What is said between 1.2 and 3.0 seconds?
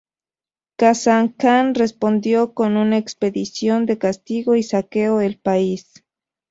Kan respondió con un